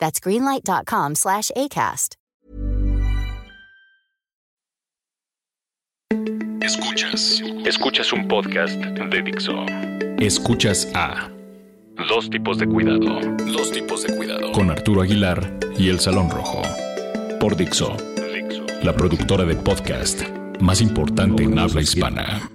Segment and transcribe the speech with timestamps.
[0.00, 2.16] That's greenlight.com slash ACAST.
[6.62, 7.42] Escuchas.
[7.64, 9.64] Escuchas un podcast de Dixo.
[10.18, 11.30] Escuchas a
[12.08, 13.20] Dos tipos de cuidado.
[13.46, 16.62] Dos tipos de cuidado con Arturo Aguilar y El Salón Rojo.
[17.38, 17.96] Por Dixo,
[18.34, 18.66] Dixo.
[18.82, 20.22] la productora de podcast
[20.60, 22.50] más importante en habla hispana.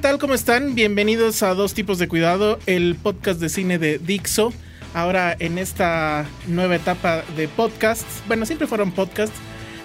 [0.00, 0.18] Tal?
[0.18, 0.74] ¿Cómo están?
[0.74, 4.52] Bienvenidos a Dos Tipos de Cuidado, el podcast de cine de Dixo.
[4.94, 8.22] Ahora en esta nueva etapa de podcasts.
[8.26, 9.36] Bueno, siempre fueron podcasts,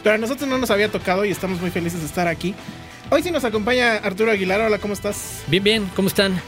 [0.03, 2.55] pero a nosotros no nos había tocado y estamos muy felices de estar aquí.
[3.11, 4.61] Hoy sí nos acompaña Arturo Aguilar.
[4.61, 5.43] Hola, ¿cómo estás?
[5.47, 6.39] Bien, bien, ¿cómo están?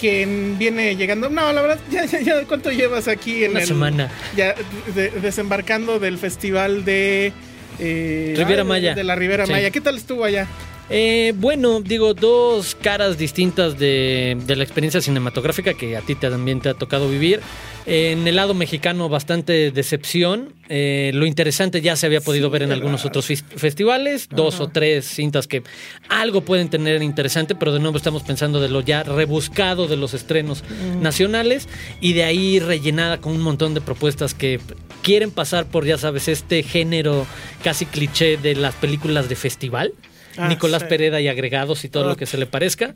[0.00, 1.28] Quien viene llegando.
[1.28, 3.66] No, la verdad, ya, ya, ya, ¿cuánto llevas aquí en Una el.
[3.66, 4.10] semana.
[4.36, 4.54] Ya
[4.94, 7.32] de- desembarcando del festival de.
[7.78, 8.94] eh, Riviera ay, Maya.
[8.94, 9.52] De la Riviera Sí.
[9.52, 9.70] Maya.
[9.70, 10.46] ¿Qué tal estuvo allá?
[10.88, 16.60] Eh, bueno, digo, dos caras distintas de, de la experiencia cinematográfica que a ti también
[16.60, 17.40] te ha tocado vivir.
[17.86, 20.52] En el lado mexicano, bastante decepción.
[20.68, 25.06] Eh, lo interesante ya se había podido ver en algunos otros festivales, dos o tres
[25.06, 25.62] cintas que
[26.08, 30.14] algo pueden tener interesante, pero de nuevo estamos pensando de lo ya rebuscado de los
[30.14, 30.64] estrenos
[31.00, 31.68] nacionales
[32.00, 34.58] y de ahí rellenada con un montón de propuestas que
[35.02, 37.24] quieren pasar por, ya sabes, este género
[37.62, 39.92] casi cliché de las películas de festival.
[40.36, 40.88] Ah, Nicolás sí.
[40.88, 42.94] Pereda y agregados y todo lo que se le parezca.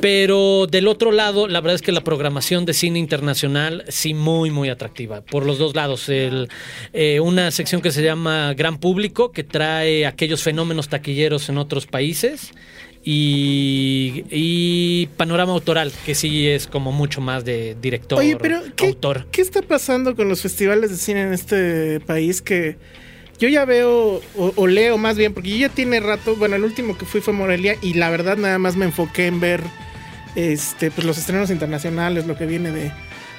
[0.00, 4.50] Pero del otro lado, la verdad es que la programación de cine internacional sí muy,
[4.50, 5.20] muy atractiva.
[5.20, 6.08] Por los dos lados.
[6.08, 6.48] El,
[6.92, 11.86] eh, una sección que se llama Gran Público, que trae aquellos fenómenos taquilleros en otros
[11.86, 12.52] países.
[13.04, 18.86] Y, y Panorama Autoral, que sí es como mucho más de director, Oye, pero ¿qué,
[18.86, 19.26] autor.
[19.32, 22.76] ¿qué está pasando con los festivales de cine en este país que
[23.42, 26.96] yo ya veo o, leo más bien porque yo ya tiene rato, bueno, el último
[26.96, 29.64] que fui fue Morelia y la verdad nada más me enfoqué en ver
[30.36, 32.92] este pues los estrenos internacionales, lo que viene de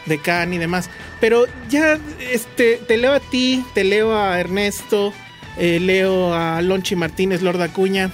[0.05, 0.89] de Cannes y demás,
[1.21, 5.13] pero ya este te leo a ti, te leo a Ernesto,
[5.57, 8.11] eh, leo a Lonchi Martínez, Lord Acuña,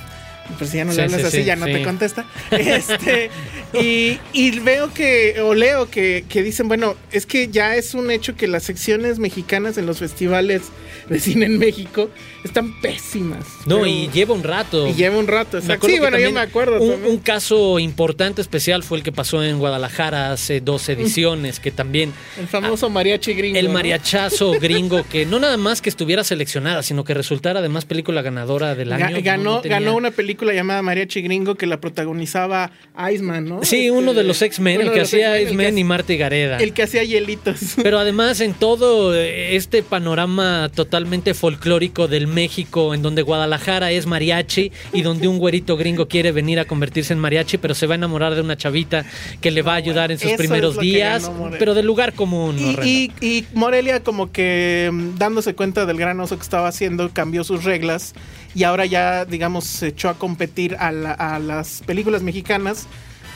[0.58, 2.26] pues si ya no Sí, le hablas sí, así, sí, ya no te contesta.
[2.52, 3.30] Este,
[3.74, 8.12] y, y veo que, o leo que, que dicen, bueno, es que ya es un
[8.12, 10.64] hecho que las secciones mexicanas en los festivales
[11.10, 12.10] de cine en México
[12.44, 13.46] están pésimas.
[13.66, 14.88] No, Pero- y lleva un rato.
[14.88, 15.58] y lleva un rato.
[15.58, 15.74] Exacto.
[15.88, 16.82] acuerdo Sí, bueno, yo me acuerdo.
[16.82, 21.72] Un, un caso importante especial fue el que pasó en Guadalajara hace dos ediciones, que
[21.72, 23.58] también el famoso mariachi gringo.
[23.60, 23.74] el ¿no?
[23.74, 28.76] mariachazo gringo, que no nada más que estuviera seleccionada, sino que resultara además película ganadora
[28.76, 29.18] del año.
[29.22, 32.72] ganó, no tenía- ganó una película llamada Mariachi Gringo que la protagonizaba
[33.14, 33.64] Iceman, ¿no?
[33.64, 36.58] Sí, Este, uno de los X-Men, el que hacía que y Marta y Gareda.
[36.58, 37.60] El que hacía hielitos.
[37.84, 44.06] Pero además en todo eh, este panorama totalmente folclórico del México, en donde Guadalajara es
[44.06, 47.94] mariachi y donde un güerito gringo quiere venir a convertirse en mariachi, pero se va
[47.94, 49.06] a enamorar de una chavita
[49.42, 52.58] que le va a ayudar en sus eso primeros días, pero del lugar común.
[52.60, 52.84] Y, horrendo.
[52.86, 57.44] y- y Morelia como que mm, dándose cuenta del gran oso que estaba haciendo, cambió
[57.44, 58.14] sus reglas
[58.56, 62.88] y ahora ya, digamos, se echó a competir a, la- a las películas mexicanas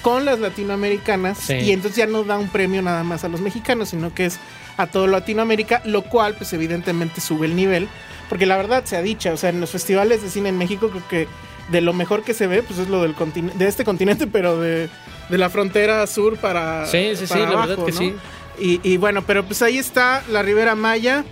[0.02, 1.54] con las latinoamericanas Sí.
[1.54, 4.38] y entonces ya no da un premio nada más a los mexicanos, sino que es
[4.78, 7.88] a todo Latinoamérica, lo cual pues evidentemente sube el nivel,
[8.28, 10.90] porque la verdad se ha dicho, o sea, en los festivales de cine en México
[10.90, 11.28] creo que
[11.70, 13.16] de lo mejor que se ve pues es lo del
[13.56, 14.90] de este continente, pero de,
[15.30, 17.98] de la frontera sur para Sí, sí, sí, para la verdad abajo, que ¿no?
[18.00, 18.14] sí.
[18.60, 21.24] Y, y bueno, pero pues ahí está la Ribera Maya.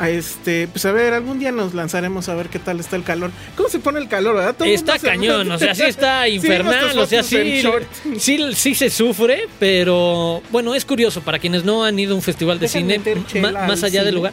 [0.00, 3.02] A este, pues a ver, algún día nos lanzaremos a ver qué tal está el
[3.04, 3.30] calor.
[3.56, 4.54] ¿Cómo se pone el calor, verdad?
[4.56, 7.62] Todo el Está se- cañón, o sea, sí está infernal, o sea, sí,
[8.18, 12.22] sí, sí se sufre, pero bueno, es curioso, para quienes no han ido a un
[12.22, 14.32] festival de Dejan cine, ma- más al allá del lugar,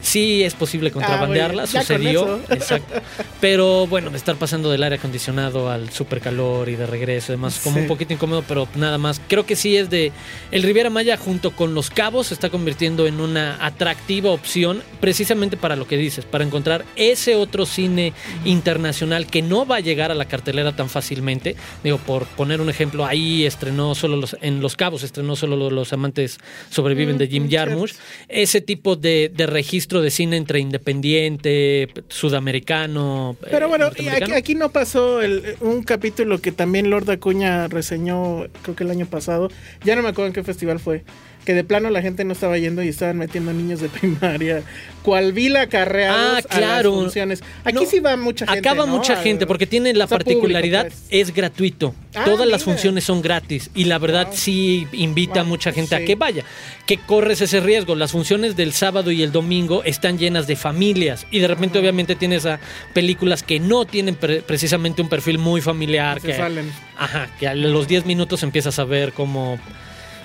[0.00, 2.94] sí es posible contrabandearla, Ah, bueno, ya con sucedió, exacto,
[3.40, 7.80] pero bueno, de estar pasando del aire acondicionado al supercalor y de regreso, además como
[7.80, 10.12] un poquito incómodo, pero nada más, creo que sí es de,
[10.50, 15.56] el Riviera Maya junto con Los Cabos se está convirtiendo en una atractiva opción, precisamente
[15.56, 18.12] para lo que dices, para encontrar ese otro cine
[18.44, 21.56] internacional que no va a llegar a la cartelera tan fácilmente.
[21.82, 25.92] Digo, por poner un ejemplo, ahí estrenó solo los, en Los Cabos estrenó solo los,
[25.92, 26.38] amantes
[26.70, 27.94] sobreviven de Jim Mm, Jarmusch.
[28.28, 33.36] Ese tipo de, de registro de cine entre independiente, sudamericano.
[33.42, 33.90] eh, Pero bueno,
[34.36, 39.06] aquí no pasó el- un capítulo que también Lord Acuña reseñó, creo que el año
[39.06, 39.50] pasado.
[39.84, 41.04] Ya no me acuerdo en qué festival fue.
[41.44, 44.62] Que de plano la gente no estaba yendo y estaban metiendo niños de primaria.
[45.02, 46.90] Cual vila carreados Ah, claro.
[46.90, 47.42] a las funciones.
[47.64, 48.60] Aquí No, sí va mucha gente.
[48.60, 48.96] Acaba ¿no?
[48.96, 51.20] mucha gente porque tiene la o sea, particularidad, público, pues.
[51.28, 51.94] es gratuito.
[52.14, 54.36] Ah, Todas las funciones son gratis y la verdad Wow.
[54.36, 56.44] sí invita a mucha gente a que vaya,
[56.86, 57.96] que corres ese riesgo.
[57.96, 62.14] Las funciones del sábado y el domingo están llenas de familias y de repente obviamente
[62.14, 62.60] tienes a
[62.94, 66.20] películas que no tienen pre- precisamente un perfil muy familiar.
[66.20, 66.70] Se Que, salen.
[66.96, 69.58] Ajá, que a los 10 minutos empiezas a ver como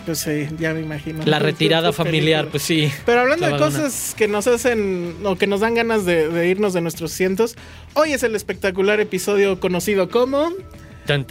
[0.08, 1.22] Pues sí, ya me imagino.
[1.26, 2.90] la retirada familiar, pues sí.
[3.06, 6.72] Pero hablando de cosas que nos hacen o que nos dan ganas de, de irnos
[6.72, 7.58] de nuestros asientos,
[7.94, 10.54] hoy es el espectacular episodio conocido como
[11.08, 11.26] Tan.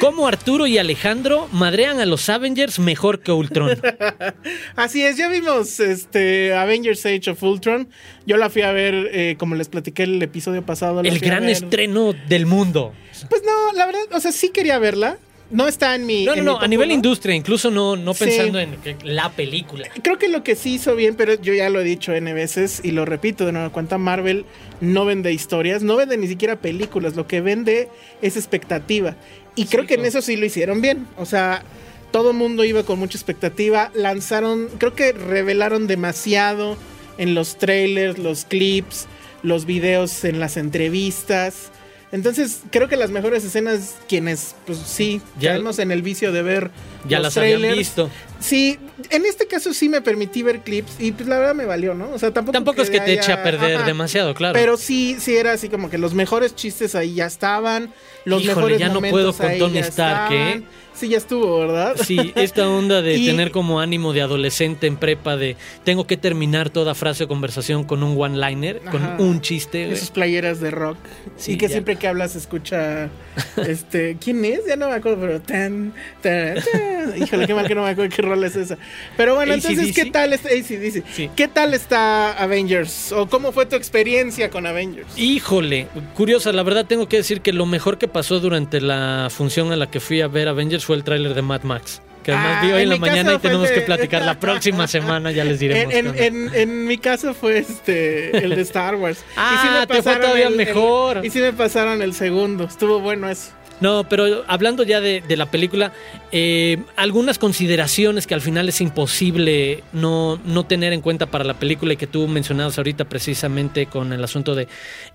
[0.00, 3.80] Cómo Arturo y Alejandro madrean a los Avengers mejor que Ultron.
[4.76, 7.88] Así es, ya vimos este Avengers Age of Ultron.
[8.26, 11.00] Yo la fui a ver, eh, como les platiqué el episodio pasado.
[11.00, 12.92] El gran estreno del mundo.
[13.28, 15.18] Pues no, la verdad, o sea, sí quería verla.
[15.50, 16.24] No está en mi.
[16.24, 18.24] No, no, no, a nivel industria, incluso no, no Sí.
[18.24, 19.88] pensando en la película.
[20.02, 22.80] Creo que lo que sí hizo bien, pero yo ya lo he dicho N veces
[22.84, 24.44] y lo repito de nueva cuenta, Marvel
[24.80, 27.88] no vende historias, no vende ni siquiera películas, lo que vende
[28.22, 29.16] es expectativa.
[29.56, 31.06] Y creo Sí, que en eso sí lo hicieron bien.
[31.16, 31.64] O sea,
[32.12, 36.76] todo el mundo iba con mucha expectativa, lanzaron, creo que revelaron demasiado
[37.18, 39.06] en los trailers, los clips,
[39.42, 41.72] los videos en las entrevistas.
[42.12, 46.42] Entonces, creo que las mejores escenas, quienes, pues sí, Ya- caemos en el vicio de
[46.42, 46.70] ver
[47.08, 48.10] Ya los las habían trailers, visto.
[48.40, 48.78] Sí,
[49.10, 52.10] en este caso sí me permití ver clips y pues la verdad me valió, ¿no?
[52.10, 53.86] O sea, tampoco, Tampoco es que te haya- eche a perder ajá.
[53.86, 54.54] demasiado, claro.
[54.54, 57.92] Pero sí, sí era así como que los mejores chistes ahí ya estaban,
[58.24, 60.62] los Híjole, mejores ya no momentos puedo con Tony Stark, ¿eh?
[61.00, 61.96] Sí, ya estuvo, ¿verdad?
[62.04, 66.18] Sí, esta onda de Y- tener como ánimo de adolescente en prepa de tengo que
[66.18, 69.90] terminar toda frase o conversación con un one-liner, con un chiste.
[69.90, 70.98] Esas playeras de rock.
[71.38, 71.72] Sí, y que ya.
[71.72, 73.08] siempre que hablas escucha
[73.66, 74.60] este, ¿quién es?
[74.68, 77.22] Ya no me acuerdo, pero tan, tan, tan.
[77.22, 78.76] Híjole, qué mal que no me acuerdo qué rol es esa.
[79.16, 79.94] Pero bueno, entonces.
[79.94, 81.02] ¿qué tal está AC/DC?
[81.14, 81.30] Sí.
[81.34, 83.12] ¿Qué tal está Avengers?
[83.12, 85.16] ¿O cómo fue tu experiencia con Avengers?
[85.18, 89.72] Híjole, curiosa, la verdad tengo que decir que lo mejor que pasó durante la función
[89.72, 92.02] a la que fui a ver Avengers fue el tráiler de Mad Max.
[92.24, 94.38] Que además Ah, vi hoy en en la mañana y tenemos fue que platicar la
[94.40, 95.94] próxima semana, ya les diremos.
[95.94, 99.24] En, en, mi caso fue este el de Star Wars.
[99.36, 101.24] Ah, te fue pasaron todavía el- el- mejor.
[101.24, 102.64] y sí me pasaron el segundo.
[102.64, 103.52] Estuvo bueno eso.
[103.80, 105.92] No, pero hablando ya de, de la película,
[106.32, 111.54] eh, algunas consideraciones que al final es imposible no, no tener en cuenta para la
[111.54, 114.68] película y que tú mencionabas ahorita precisamente con el asunto de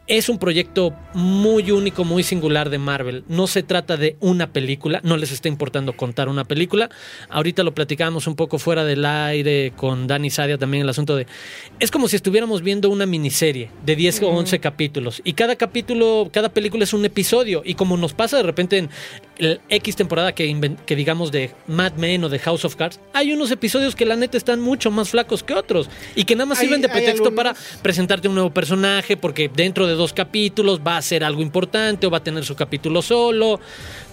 [0.08, 3.24] es un proyecto muy único, muy singular de Marvel.
[3.28, 6.90] No se trata de una película, no les está importando contar una película.
[7.30, 11.28] Ahorita lo platicábamos un poco fuera del aire con Dani Sadia también el asunto de
[11.80, 16.30] es como si estuviéramos viendo una miniserie de 10 o 11 capítulos y cada capítulo,
[16.32, 18.90] cada película es un episodio y como nos pasa de repente en
[19.38, 20.46] el X temporada que,
[20.96, 24.38] digamos de Mad Men o de House of Cards, hay unos episodios que la neta
[24.38, 27.56] están mucho más flacos que otros y que nada más sirven de pretexto algunos- para
[27.82, 32.12] presentarte un nuevo personaje porque dentro de dos capítulos va a ser algo importante o
[32.12, 33.60] va a tener su capítulo solo.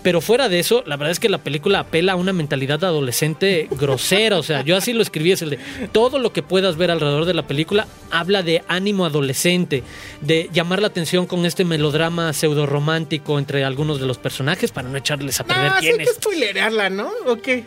[0.03, 3.69] Pero fuera de eso, la verdad es que la película apela a una mentalidad adolescente
[3.71, 4.37] grosera.
[4.37, 5.59] O sea, yo así lo escribí, es el de
[5.93, 9.85] todo lo que puedas ver alrededor de la película habla de ánimo adolescente,
[10.21, 14.89] de llamar la atención con este melodrama pseudo romántico entre algunos de los personajes para
[14.89, 17.11] no echarles a perder No, sí quién hay que spoilerearla, ¿no?
[17.27, 17.65] ¿O qué?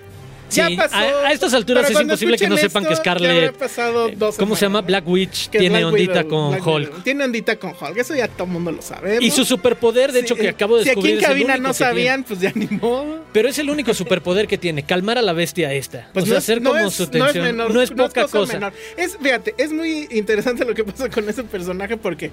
[0.47, 0.67] Sí, a-
[1.25, 4.13] a estas alturas es imposible que no escuchen sepan que esto, Scarlett- ya pasado eh,
[4.15, 4.77] dos ¿Cómo se llama?
[4.79, 6.87] semanas, Black Witch tiene Black ondita Widow, con Black Hulk.
[6.89, 7.01] Widow.
[7.03, 9.17] Tiene ondita con Hulk, eso ya todo el mundo lo sabe.
[9.21, 11.13] Y su superpoder, de hecho, que acabo de Si aquí descubrir.
[11.13, 13.23] en es el cabina no sabían, pues ya ni modo.
[13.33, 16.09] Pero es el único superpoder que tiene, calmar a la bestia esta.
[16.13, 17.43] Pues o sea, no es- hacer no como es- su no es tensión.
[17.45, 18.53] menor, No es poca cosa.
[18.53, 18.73] menor.
[18.97, 22.29] Es, fíjate, es muy interesante lo que pasa con ese personaje porque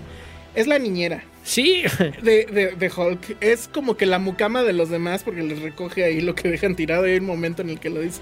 [0.55, 1.25] es la niñera.
[1.45, 1.83] Sí.
[2.23, 3.37] De, de, de, Hulk.
[3.41, 6.77] Es como que la mucama de los demás porque les recoge ahí lo que dejan
[6.77, 7.05] tirado.
[7.05, 8.21] Hay un momento en el que lo dice.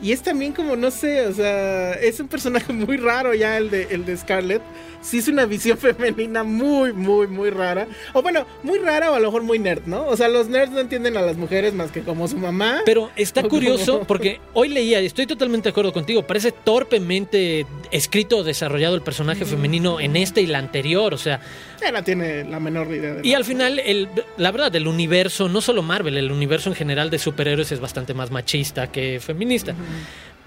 [0.00, 3.70] Y es también como, no sé, o sea, es un personaje muy raro ya el
[3.70, 4.62] de, el de Scarlett
[5.02, 7.86] sí es una visión femenina muy, muy, muy rara.
[8.14, 10.06] O bueno, muy rara o a lo mejor muy nerd, ¿no?
[10.06, 12.80] O sea, los nerds no entienden a las mujeres más que como su mamá.
[12.86, 18.38] Pero está curioso porque hoy leía, y estoy totalmente de acuerdo contigo, parece torpemente escrito
[18.38, 21.40] o desarrollado el personaje femenino en este y la anterior, o sea...
[21.90, 23.14] no tiene la menor idea.
[23.14, 26.76] De y al final, el, la verdad, el universo, no solo Marvel, el universo en
[26.76, 29.74] general de superhéroes es bastante más machista que feminista.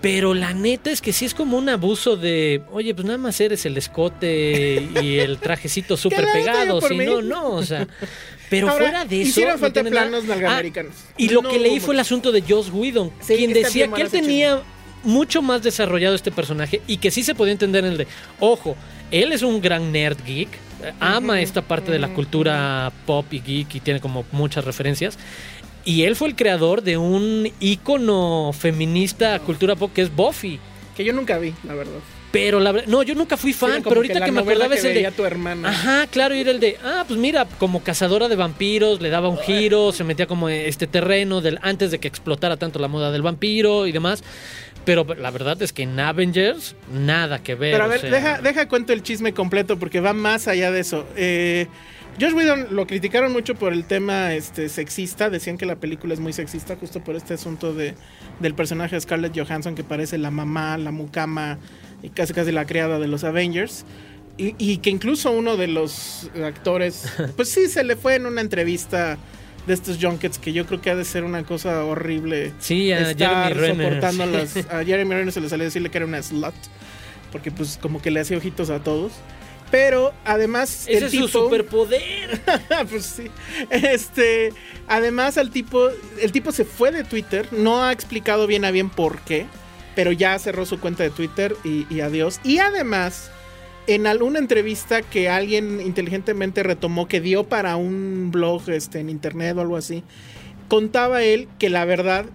[0.01, 3.39] Pero la neta es que sí es como un abuso de, oye, pues nada más
[3.41, 7.87] eres el escote y el trajecito súper pegado, si no, no, o sea.
[8.49, 9.29] Pero fuera de eso.
[9.29, 10.61] Hicieron falta planos ah,
[11.17, 14.61] y lo que leí fue el asunto de Joss Whedon, quien decía que él tenía
[15.03, 18.07] mucho más desarrollado este personaje y que sí se podía entender en el de,
[18.39, 18.75] ojo,
[19.11, 20.49] él es un gran nerd geek,
[20.99, 25.17] ama esta parte de la cultura pop y geek y tiene como muchas referencias.
[25.83, 30.59] Y él fue el creador de un ícono feminista cultura pop que es Buffy.
[30.95, 31.99] Que yo nunca vi, la verdad.
[32.31, 34.93] Pero la verdad, no, yo nunca fui fan, pero ahorita que, me acordaba es el
[34.93, 35.69] de tu hermana.
[35.69, 39.29] Ajá, claro, y era el de, ah, pues mira, como cazadora de vampiros, le daba
[39.29, 43.11] un giro, se metía como este terreno del antes de que explotara tanto la moda
[43.11, 44.21] del vampiro y demás.
[44.85, 47.73] Pero la verdad es que en Avengers nada que ver.
[47.73, 51.07] Pero a ver, deja, deja cuento el chisme completo porque va más allá de eso.
[51.15, 51.67] Eh,
[52.19, 55.29] Josh Whedon lo criticaron mucho por el tema este, sexista.
[55.29, 57.93] Decían que la película es muy sexista, justo por este asunto de,
[58.39, 61.57] del personaje de Scarlett Johansson, que parece la mamá, la mucama
[62.01, 63.85] y casi casi la criada de los Avengers.
[64.37, 67.05] Y, que incluso uno de los actores,
[67.37, 69.17] pues sí, se le fue en una entrevista
[69.67, 72.53] de estos junkets que yo creo que ha de ser una cosa horrible.
[72.59, 74.05] Sí, a Jeremy Renner.
[74.69, 76.53] A Jeremy Renner se le salió decirle que era una slut,
[77.31, 79.13] porque pues como que le hacía ojitos a todos.
[79.71, 80.85] Pero además.
[80.87, 82.39] Ese es su superpoder.
[82.89, 83.31] pues sí.
[83.69, 84.53] Este.
[84.87, 85.89] Además, al tipo.
[86.21, 87.47] El tipo se fue de Twitter.
[87.51, 89.47] No ha explicado bien a bien por qué.
[89.95, 92.39] Pero ya cerró su cuenta de Twitter y, adiós.
[92.43, 93.31] Y además.
[93.87, 99.55] En alguna entrevista que alguien inteligentemente retomó que dio para un blog este, en internet
[99.57, 100.03] o algo así,
[100.67, 102.25] contaba él que la verdad,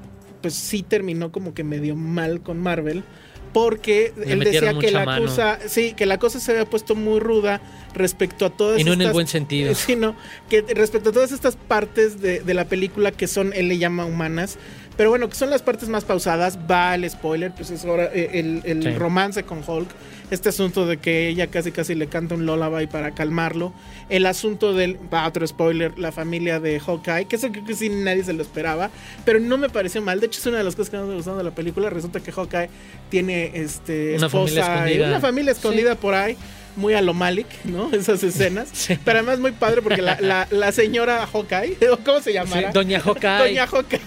[0.43, 3.05] pues sí terminó como que medio mal con Marvel
[3.53, 7.61] porque él decía que la cosa, sí, que la cosa se había puesto muy ruda
[7.95, 10.15] respecto a todas y no en el buen sentido, sino
[10.49, 14.05] que respecto a todas estas partes de, de, la película que son él le llama
[14.05, 14.57] humanas,
[15.01, 18.33] pero bueno, que son las partes más pausadas, va el spoiler, pues es ahora eh,
[18.35, 19.89] el, el romance con Hulk
[20.31, 23.73] este asunto de que ella casi casi le canta un lullaby para calmarlo,
[24.11, 27.89] el asunto del, va otro spoiler, la familia de Hawkeye, que eso creo que sí
[27.89, 28.91] nadie se lo esperaba,
[29.25, 31.15] pero no me pareció mal, de hecho es una de las cosas que más me
[31.15, 32.69] gustaron de la película, resulta que Hawkeye
[33.09, 35.09] tiene este, una familia escondida.
[35.09, 36.37] una familia escondida por ahí
[36.77, 37.91] muy a lo Malik, ¿no?
[37.95, 38.71] Esas escenas.
[39.05, 42.61] Pero además muy padre porque la, la, señora Hawkeye, ¿cómo se llama?
[42.75, 43.39] Doña Hawkeye.
[43.39, 44.01] Doña Hawkeye.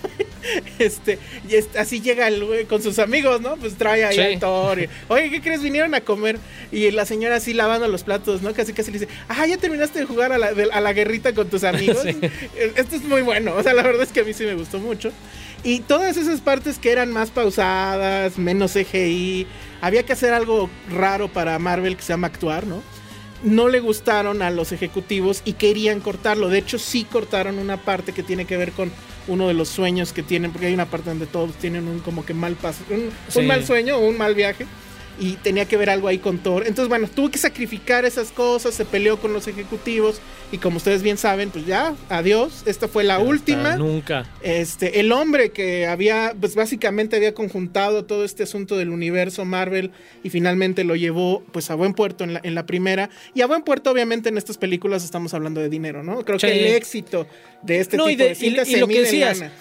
[0.79, 3.55] Este, y así llega el güey con sus amigos, ¿no?
[3.57, 4.39] Pues trae ahí sí.
[4.39, 4.77] Thor.
[5.07, 5.61] Oye, ¿qué crees?
[5.61, 6.39] Vinieron a comer.
[6.71, 8.53] Y la señora así lavando los platos, ¿no?
[8.53, 11.49] Casi casi le dice, ah, ya terminaste de jugar a la, a la guerrita con
[11.49, 12.05] tus amigos.
[12.75, 13.53] Esto es muy bueno.
[13.55, 15.11] O sea, la verdad es que a mí sí me gustó mucho.
[15.63, 19.47] Y todas esas partes que eran más pausadas, menos CGI,
[19.81, 22.83] había que hacer algo raro para Marvel que se llama actuar, ¿no?
[23.43, 26.49] No le gustaron a los ejecutivos y querían cortarlo.
[26.49, 28.91] De hecho, sí cortaron una parte que tiene que ver con
[29.27, 32.25] uno de los sueños que tienen, porque hay una parte donde todos tienen un como
[32.25, 34.65] que mal paso, un, mal sueño o un mal viaje
[35.19, 36.63] y tenía que ver algo ahí con Thor.
[36.65, 41.01] Entonces, bueno, tuvo que sacrificar esas cosas, se peleó con los ejecutivos y como ustedes
[41.01, 43.75] bien saben, pues ya, adiós, esta fue la última.
[43.75, 44.25] Nunca.
[44.41, 49.91] Este, el hombre que había, pues básicamente había conjuntado todo este asunto del universo Marvel
[50.23, 53.09] y finalmente lo llevó pues a buen puerto en la, en la primera.
[53.33, 56.23] Y a buen puerto, obviamente, en estas películas estamos hablando de dinero, ¿no?
[56.23, 57.27] Creo que el éxito
[57.61, 59.51] de este tipo de, cintas se mide en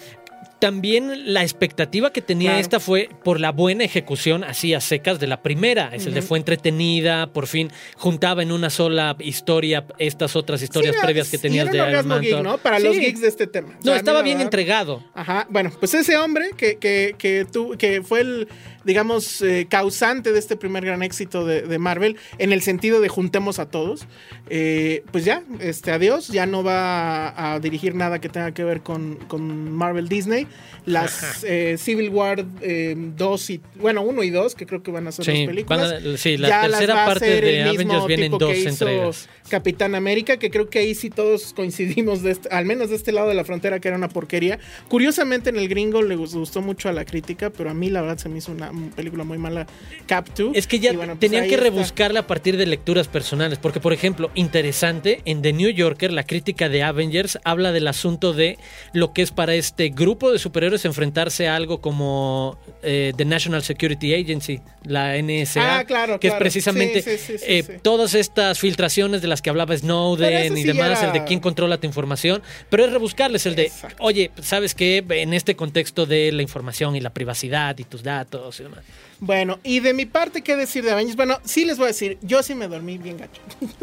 [0.59, 5.27] también la expectativa que tenía esta fue por la buena ejecución así a secas de
[5.27, 5.91] la primera.
[5.93, 10.95] Es el de fue entretenida, por fin juntaba en una sola historia estas otras historias
[11.01, 12.23] previas que tenías de Iron Man.
[12.43, 12.57] ¿no?
[12.57, 13.77] Para los geeks de este tema.
[13.83, 15.03] no, estaba bien entregado.
[15.13, 15.47] Ajá.
[15.49, 17.45] Bueno, pues ese hombre que, que, que,
[17.77, 18.47] que fue el
[18.83, 23.59] digamos, eh, causante de este primer gran éxito de, Marvel, en el sentido de juntemos
[23.59, 24.07] a todos,
[24.49, 28.81] eh, pues ya, este, adiós, ya no va a, dirigir nada que tenga que ver
[28.81, 30.47] con, Marvel Disney.
[30.85, 35.11] Las eh, Civil War 2 y, bueno, 1 y 2, que creo que van a
[35.11, 35.95] ser las películas.
[36.17, 39.29] sí, la tercera parte de Avengers viene en dos entregas.
[39.49, 43.11] Capitán América, que creo que ahí sí todos coincidimos, de este, al menos de este
[43.11, 44.59] lado de la frontera, que era una porquería.
[44.87, 48.17] Curiosamente en el gringo le gustó mucho a la crítica, pero a mí la verdad
[48.17, 49.67] se me hizo una película muy mala,
[50.07, 50.55] Cap 2.
[50.55, 51.63] Es que ya bueno, pues tenían que está.
[51.63, 53.59] rebuscarla a partir de lecturas personales.
[53.59, 58.33] Porque, por ejemplo, interesante, en The New Yorker, la crítica de Avengers habla del asunto
[58.33, 58.57] de
[58.93, 63.63] lo que es para este grupo de superhéroes enfrentarse a algo como eh, The National
[63.63, 65.79] Security Agency, la NSA.
[65.79, 69.41] Ah, claro, Que es precisamente Sí, sí, sí, sí, eh, todas estas filtraciones de las
[69.41, 72.41] que hablaba Snowden y demás, era- el de quién controla tu información.
[72.69, 73.97] Pero es rebuscarles el de, Exacto.
[73.99, 75.03] oye, ¿sabes qué?
[75.09, 78.79] En este contexto de la información y la privacidad y tus datos y demás.
[79.25, 81.15] Bueno, y de mi parte, ¿qué decir de Avengers?
[81.15, 83.39] Bueno, sí les voy a decir, yo sí me dormí bien gacho.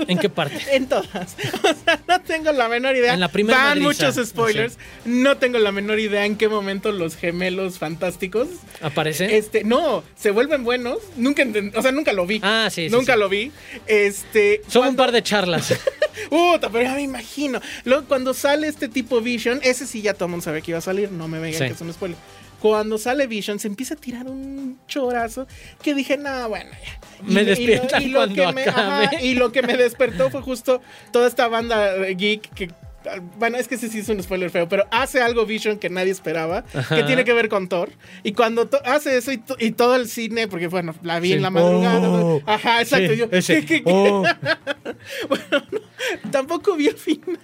[0.06, 0.58] ¿En qué parte?
[0.76, 1.34] En todas.
[1.62, 3.14] O sea, no tengo la menor idea.
[3.14, 4.08] En la primera Van madriza.
[4.08, 4.76] muchos spoilers.
[5.06, 8.48] No tengo la menor idea en qué momento los gemelos fantásticos.
[8.82, 9.38] ¿Aparece?
[9.38, 10.98] Este, no, se vuelven buenos.
[11.16, 12.40] Nunca enten- o sea, nunca lo vi.
[12.42, 13.18] Ah, sí, sí, Nunca sí.
[13.18, 13.50] lo vi.
[13.86, 14.60] Este.
[14.68, 15.72] Son un par de charlas.
[16.28, 17.60] Puta, pero ya me imagino.
[17.84, 20.78] Luego, cuando sale este tipo Vision, ese sí ya todo el mundo sabe que iba
[20.78, 21.10] a salir.
[21.10, 21.64] No me vengan Sí.
[21.66, 22.18] que es un spoiler.
[22.60, 25.46] Cuando sale Vision, se empieza a tirar un chorazo
[25.82, 27.00] que dije, no, bueno, ya.
[27.22, 29.08] Me despiertan cuando que me, acabe.
[29.22, 30.80] y lo que me despertó fue justo
[31.12, 32.70] toda esta banda geek que.
[33.38, 36.12] Bueno, es que ese sí es un spoiler feo, pero hace algo Vision que nadie
[36.12, 36.96] esperaba, Ajá.
[36.96, 37.88] que tiene que ver con Thor.
[38.24, 41.34] Y cuando hace eso y, to- y todo el cine, porque bueno, la vi Sí.
[41.34, 42.06] en la madrugada.
[42.10, 42.42] Oh.
[42.44, 43.12] Ajá, exacto.
[43.12, 43.30] Sí, yo.
[43.30, 43.82] ¿qué- qué- qué?
[43.86, 44.22] Oh.
[45.30, 47.38] Bueno, no, tampoco vi el final.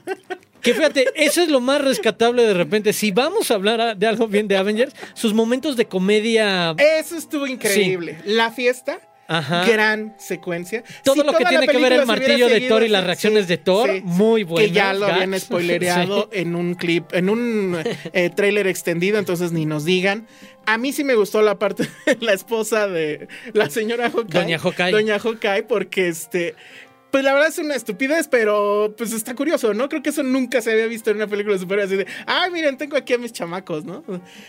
[0.66, 2.92] Que fíjate, eso es lo más rescatable de repente.
[2.92, 6.74] Si vamos a hablar de algo bien de Avengers, sus momentos de comedia.
[6.78, 8.18] Eso estuvo increíble.
[8.24, 9.64] La fiesta, Ajá.
[9.64, 10.82] gran secuencia.
[11.04, 13.58] Todo Si lo que tiene que ver el martillo de Thor y las reacciones de
[13.58, 16.40] Thor, muy Que ya lo habían spoilereado Sí.
[16.40, 17.76] en un clip, en un
[18.12, 20.26] eh, trailer extendido, entonces ni nos digan.
[20.68, 24.40] A mí sí me gustó la parte de la esposa de la señora Hawkeye.
[24.40, 24.90] Doña Hawkeye.
[24.90, 26.54] Doña Hawkeye, porque este.
[27.16, 29.88] Pues la verdad es una estupidez, pero pues está curioso, ¿no?
[29.88, 32.50] Creo que eso nunca se había visto en una película de superhéroes así de, ay,
[32.50, 34.04] miren, tengo aquí a mis chamacos, ¿no?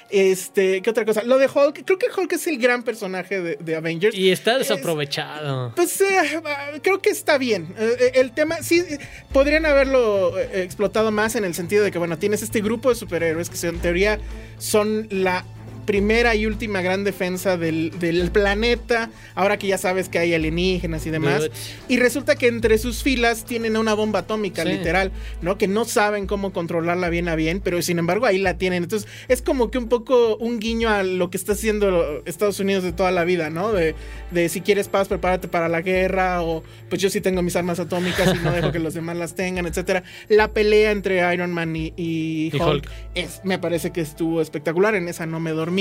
[0.09, 1.23] Este, ¿qué otra cosa?
[1.23, 4.13] Lo de Hulk, creo que Hulk es el gran personaje de, de Avengers.
[4.13, 5.71] Y está Es- desaprovechado.
[5.77, 6.41] pues eh,
[6.83, 7.73] creo que está bien.
[7.77, 8.99] Eh, el tema, sí, eh,
[9.31, 12.95] podrían haberlo eh, explotado más en el sentido de que, bueno, tienes este grupo de
[12.95, 14.19] superhéroes que en teoría
[14.57, 15.45] son la
[15.87, 21.07] primera y última gran defensa del, del planeta, ahora que ya sabes que hay alienígenas
[21.07, 21.49] y demás.
[21.87, 24.69] Y resulta que entre sus filas tienen una bomba atómica, Sí.
[24.69, 25.57] literal, ¿no?
[25.57, 28.83] Que no saben cómo controlarla bien a bien, pero sin embargo ahí la tienen.
[28.83, 32.83] Entonces es como que un poco un guiño a lo que está haciendo Estados Unidos
[32.83, 33.71] de toda la vida, ¿no?
[33.71, 33.95] De,
[34.31, 37.79] de si quieres paz, prepárate para la guerra, o pues yo sí tengo mis armas
[37.79, 40.03] atómicas y no dejo que los demás las tengan, etcétera.
[40.27, 42.89] La pelea entre Iron Man y, y Y Hulk, Hulk.
[43.15, 45.76] Es, me parece que estuvo espectacular, en esa no me dormí.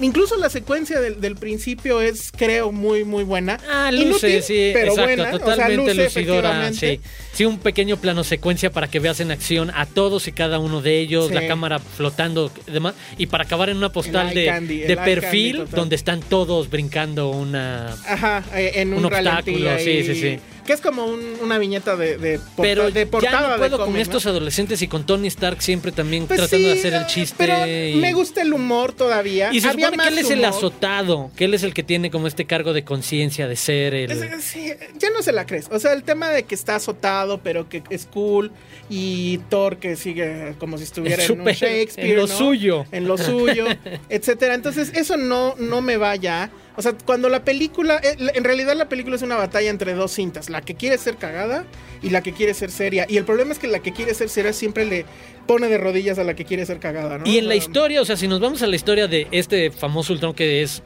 [0.00, 3.58] Incluso la secuencia del, del principio es, creo, muy, muy buena.
[3.68, 7.00] Ah, luce, Inútil, sí, pero exacto, buena, o sea, totalmente luce lucidora, sí.
[7.32, 10.80] Sí, un pequeño plano secuencia para que veas en acción a todos y cada uno
[10.82, 11.34] de ellos, Sí.
[11.34, 15.70] la cámara flotando y demás, y para acabar en una postal de, candy, perfil candy
[15.74, 17.94] donde están todos brincando una...
[18.06, 20.38] Ajá, eh, en un, obstáculo, sí, sí, sí.
[20.70, 23.58] Que es como un- una viñeta de, de, porta- Pero de portada ya no de
[23.58, 26.94] puedo con estos adolescentes y con Tony Stark siempre también Pues tratando sí, de hacer
[26.94, 27.34] el chiste.
[27.36, 27.96] Pero y...
[27.96, 29.50] me gusta el humor todavía.
[29.52, 32.12] Y se Había supone que él es el azotado, que él es el que tiene
[32.12, 34.12] como este cargo de conciencia de ser el...
[34.12, 35.66] Es- sí, ya no se la crees.
[35.72, 38.52] O sea, el tema de que está azotado, pero que es cool.
[38.88, 42.10] Y Thor que sigue como si estuviera en un Shakespeare.
[42.10, 42.38] en lo ¿no?
[42.38, 42.86] suyo.
[42.92, 43.64] En lo suyo,
[44.08, 44.54] etcétera.
[44.54, 46.48] Entonces, eso no, no me va ya.
[46.76, 48.00] O sea, cuando la película.
[48.02, 51.16] eh, En realidad, la película es una batalla entre dos cintas: la que quiere ser
[51.16, 51.64] cagada
[52.02, 53.06] y la que quiere ser seria.
[53.08, 55.04] Y el problema es que la que quiere ser seria siempre le
[55.46, 57.26] pone de rodillas a la que quiere ser cagada, ¿no?
[57.26, 60.12] Y en la historia, o sea, si nos vamos a la historia de este famoso
[60.12, 60.82] Ultron que es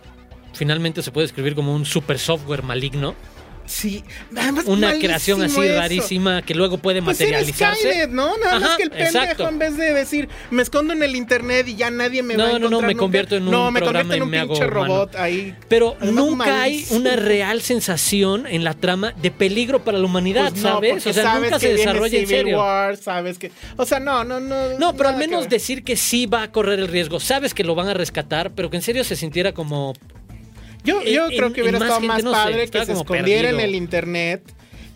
[0.54, 3.14] finalmente se puede describir como un super software maligno,
[3.66, 4.04] Sí,
[4.36, 5.74] además, una creación así eso.
[5.78, 7.80] rarísima que luego puede Pues materializarse.
[7.88, 8.36] Skynet, ¿no?
[8.36, 9.48] Nada más que el pendejo exacto.
[9.48, 12.50] en vez de decir me escondo en el internet y ya nadie me No, va
[12.50, 13.00] a no, no, encontrar me nunca".
[13.00, 14.70] convierto en un No, me convierto en un pinche humano.
[14.70, 15.54] robot ahí.
[15.68, 20.62] Pero nunca hay una real sensación en la trama de peligro para la humanidad, Pues
[20.62, 21.06] no, ¿sabes?
[21.06, 22.58] O sea, sabes nunca que se desarrolla en serio.
[22.58, 24.78] War, sabes que, o sea, no, no, no.
[24.78, 27.18] No, pero al que menos decir que sí va a correr el riesgo.
[27.20, 29.94] Sabes que lo van a rescatar, pero que en serio se sintiera como.
[30.84, 32.92] Yo, yo en- creo que hubiera más estado gente, más no sé, padre que se
[32.92, 34.42] escondiera en el internet.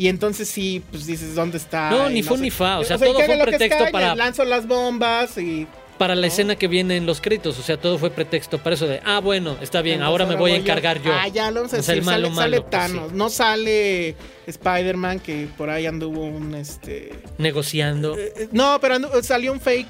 [0.00, 1.90] Y entonces sí, pues dices, ¿dónde está?
[1.90, 2.42] No, ni fu sé.
[2.42, 5.66] ni fa, o sea, todo fue un pretexto para- Lanzo las bombas y.
[5.98, 6.26] Para la No.
[6.28, 9.18] escena que viene en los créditos, o sea, todo fue pretexto para eso de, ah,
[9.18, 10.60] bueno, está bien, Entonces ahora me voy a yo.
[10.62, 11.12] encargar yo.
[11.12, 11.98] Ah, ya lo vamos a O sea, decir.
[11.98, 13.08] el malo, sale, malo, sale pues, Thanos.
[13.10, 13.16] sí.
[13.16, 14.14] No sale
[14.46, 17.10] Spider-Man, que por ahí anduvo un este.
[17.38, 18.16] Negociando.
[18.16, 19.88] eh, No, pero andu- salió un fake,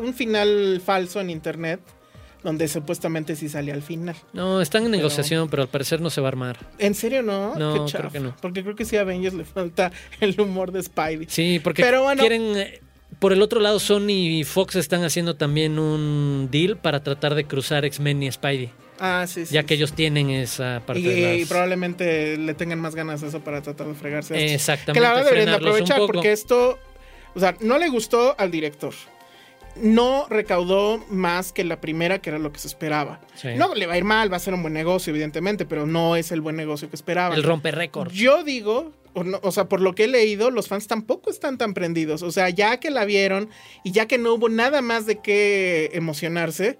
[0.00, 1.80] un final falso en internet.
[2.42, 4.16] Donde supuestamente sí salía al final.
[4.32, 6.56] No, están en negociación, pero al parecer no se va a armar.
[6.78, 7.54] ¿En serio no?
[7.56, 8.34] No, Qué creo que no.
[8.40, 11.26] Porque creo que sí a Avengers le falta el humor de Spidey.
[11.28, 12.20] Sí, porque Pero bueno.
[12.20, 12.56] quieren.
[12.56, 12.80] eh,
[13.18, 14.08] Por el otro lado, Sony
[14.40, 18.70] y Fox están haciendo también un deal para tratar de cruzar X-Men y Spidey.
[19.02, 19.54] Ah, sí, sí.
[19.54, 21.40] ya que ellos tienen esa parte y, de las...
[21.40, 24.34] y probablemente le tengan más ganas de eso para tratar de fregarse.
[24.34, 24.38] a.
[24.38, 24.92] Exactamente.
[24.92, 26.78] Que la verdad deberían aprovechar porque esto,
[27.34, 28.92] o sea, no le gustó al director.
[29.76, 33.20] No recaudó más que la primera, que era lo que se esperaba.
[33.34, 33.48] Sí.
[33.56, 36.16] No le va a ir mal, va a ser un buen negocio, evidentemente, pero no
[36.16, 37.34] es el buen negocio que esperaba.
[37.34, 38.10] El rompe récord.
[38.12, 41.56] Yo digo, o, no- o sea, por lo que he leído, los fans tampoco están
[41.58, 42.22] tan prendidos.
[42.22, 43.48] O sea, ya que la vieron
[43.84, 46.78] y ya que no hubo nada más de qué emocionarse,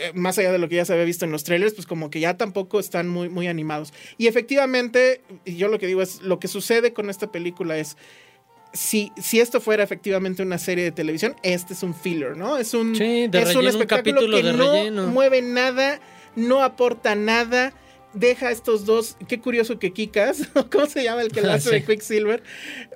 [0.00, 2.10] eh, más allá de lo que ya se había visto en los trailers, pues como
[2.10, 3.92] que ya tampoco están muy, muy animados.
[4.18, 7.96] Y efectivamente, yo lo que digo es, lo que sucede con esta película es,
[8.72, 12.56] si, si esto fuera efectivamente una serie de televisión, este es un filler, ¿no?
[12.56, 15.06] Es un, Sí, de es relleno, un un espectáculo capítulo que de no relleno.
[15.08, 16.00] mueve nada,
[16.36, 17.72] no aporta nada.
[18.12, 21.70] Deja a estos dos, qué curioso que Kikas, ¿cómo se llama el que la hace
[21.70, 21.86] de Sí.
[21.86, 22.42] Quicksilver?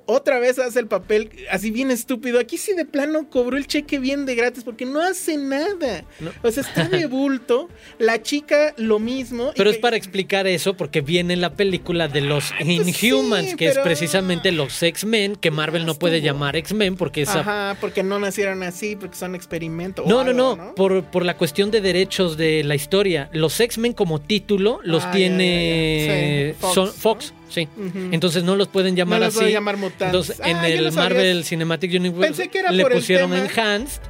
[0.07, 2.37] Otra vez hace el papel así bien estúpido.
[2.39, 6.03] Aquí sí de plano cobró el cheque bien de gratis porque no hace nada.
[6.19, 6.31] No.
[6.43, 7.69] O sea, está de bulto.
[7.97, 9.51] La chica lo mismo.
[9.55, 13.67] Pero es que- para explicar eso porque viene la película de los sí, Inhumans, que
[13.69, 17.39] es precisamente los X-Men, que Marvel no puede llamar X-Men porque esa...
[17.39, 20.03] Ajá, porque no nacieron así, porque son experimento.
[20.03, 23.29] o No, no, algo, no, Por, por la cuestión de derechos de la historia.
[23.31, 26.53] Los X-Men como título los Ah, tiene ya, ya.
[26.53, 26.91] Sí, Fox, son ¿no?
[26.93, 27.67] Fox, sí.
[28.11, 29.51] Entonces no los pueden llamar los así.
[29.51, 30.07] llamar mutantes.
[30.07, 31.43] Entonces en Ah, el no Marvel.
[31.45, 33.45] Cinematic Universe Pensé que era le por el pusieron tema.
[33.45, 34.01] Enhanced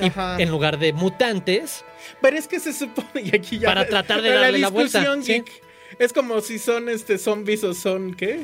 [0.00, 1.84] y en lugar de mutantes.
[2.20, 3.68] Pero es que se supone, y aquí ya.
[3.68, 5.32] Para tratar de la darle la vuelta, discusión sí.
[5.32, 5.62] geek
[5.98, 8.40] Es como si son este zombies o son, ¿qué?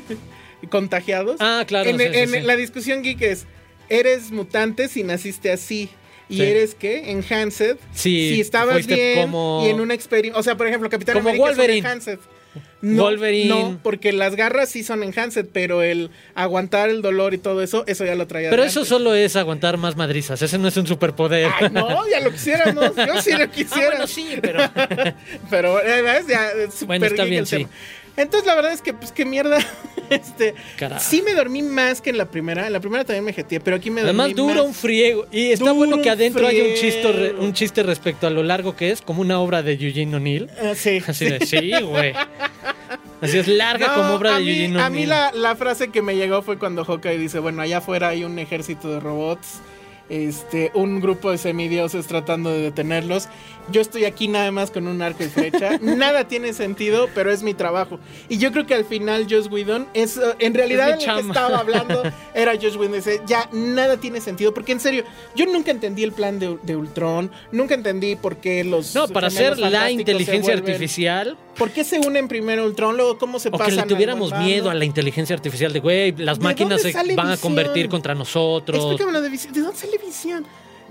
[0.69, 1.37] Contagiados.
[1.39, 1.89] Ah, claro.
[1.89, 2.39] En, sí, en sí.
[2.41, 3.45] la discusión geek es:
[3.89, 5.89] eres mutante si naciste así.
[6.29, 6.43] ¿Y Sí.
[6.43, 7.11] eres qué?
[7.11, 7.77] Enhanced.
[7.93, 10.39] Sí, si estabas bien como- y en un experimento.
[10.39, 11.79] O sea, por ejemplo, Capitán Como América Wolverine.
[11.79, 12.19] Enhanced.
[12.81, 13.47] No, Wolverine.
[13.47, 17.83] No, porque las garras sí son enhanced, pero el aguantar el dolor y todo eso,
[17.87, 18.49] eso ya lo traía.
[18.49, 20.41] Pero eso solo es aguantar más madrizas.
[20.41, 21.49] Ese no es un superpoder.
[21.59, 22.91] Ay, no, ya lo quisiéramos.
[22.95, 23.87] Yo sí lo Ah, quisiera.
[23.91, 24.59] bueno, sí, pero.
[25.49, 26.27] Pero, eh, ¿ves?
[26.27, 26.49] Ya,
[26.85, 27.57] Bueno, está bien, sí.
[27.57, 27.69] tema.
[28.17, 29.59] Entonces, la verdad es que, pues, qué mierda.
[30.11, 31.01] Este, Carajo.
[31.01, 32.67] sí me dormí más que en la primera.
[32.67, 34.65] En la primera también me jeteé, pero aquí me dormí Además dura más.
[34.65, 35.25] un friego.
[35.31, 38.75] Y está Dura bueno que adentro haya un chiste, un chiste respecto a lo largo
[38.75, 40.49] que es, como una obra de Eugene O'Neill.
[40.61, 41.01] Ah, sí.
[41.07, 42.11] Así de, sí, güey.
[43.21, 45.01] Así es larga No, como obra a de mí, Eugene a O'Neill.
[45.03, 48.25] mí la, la frase que me llegó fue cuando Hawkeye dice, bueno, allá afuera hay
[48.25, 49.59] un ejército de robots,
[50.09, 53.29] este, un grupo de semidioses tratando de detenerlos.
[53.69, 55.77] Yo estoy aquí nada más con un arco y flecha.
[55.81, 57.99] Nada tiene sentido, pero es mi trabajo.
[58.29, 61.59] Y yo creo que al final Joss Whedon es, uh, en realidad el que estaba
[61.59, 62.93] hablando era Joss Whedon.
[62.93, 65.03] Dice, ya nada tiene sentido, porque en serio,
[65.35, 68.93] yo nunca entendí el plan de, de Ultron, nunca entendí por qué los...
[68.95, 73.37] No, para hacer la inteligencia vuelven- artificial, ¿Por qué se unen primero Ultron, luego cómo
[73.39, 76.39] se o que pasan le al tuviéramos miedo a la inteligencia artificial de, güey, las
[76.39, 79.29] ¿De máquinas se van a convertir contra nosotros, de.
[79.29, 80.45] ¿De dónde sale visión?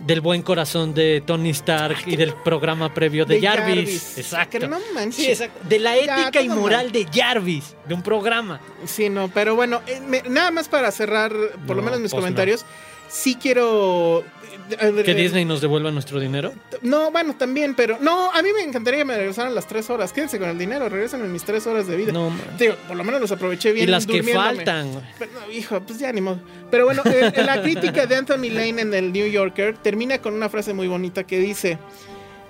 [0.07, 3.75] Del buen corazón de Tony Stark y del programa previo de, De Jarvis.
[3.77, 4.19] Jarvis.
[4.19, 4.69] Exacto.
[4.69, 5.15] No manches.
[5.17, 5.61] Sí, exacto.
[5.69, 8.61] De la Ya, ética y moral de Jarvis, de un programa.
[8.87, 11.33] Sí, no, pero bueno, eh, me- nada más para cerrar,
[11.67, 12.23] por lo No, menos mis pues no.
[12.23, 12.65] comentarios,
[13.09, 14.25] sí quiero...
[14.71, 16.53] Que Disney nos devuelva nuestro dinero.
[16.83, 17.99] No, bueno, también, pero...
[18.01, 20.13] No, a mí me encantaría que me regresaran las tres horas.
[20.13, 22.13] Quédense con el dinero, regresen en mis tres horas de vida.
[22.13, 22.33] No.
[22.59, 25.03] Digo, por lo menos los aproveché bien y las que faltan.
[25.19, 26.41] Pero, no, hijo, pues ya ni modo.
[26.71, 30.49] Pero bueno, eh, la crítica de Anthony Lane en el New Yorker termina con una
[30.49, 31.79] frase muy bonita que dice: